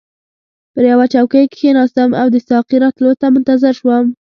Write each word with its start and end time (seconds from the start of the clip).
پر 0.73 0.83
یوه 0.91 1.05
چوکۍ 1.13 1.45
کښیناستم 1.53 2.09
او 2.21 2.27
د 2.31 2.37
ساقي 2.49 2.77
راتلو 2.83 3.11
ته 3.19 3.25
منتظر 3.33 3.73
شوم. 3.79 4.05